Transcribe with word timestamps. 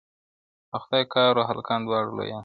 •د 0.71 0.73
خدای 0.83 1.03
کار 1.13 1.31
وو 1.37 1.47
هلکان 1.49 1.79
دواړه 1.83 2.09
لویان 2.17 2.37
سوه.. 2.39 2.39